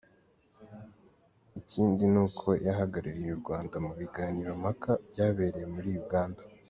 [1.59, 6.41] Ikindi ni uko yahagarariye u Rwanda mu biganiro mpaka byabereye muri Uganda.